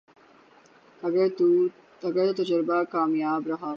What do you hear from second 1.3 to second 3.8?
تو تجربہ کامیاب رہا